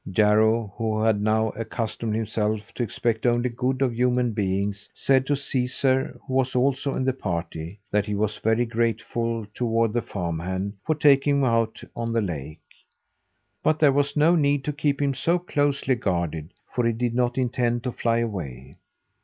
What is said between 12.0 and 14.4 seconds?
the lake. But there was no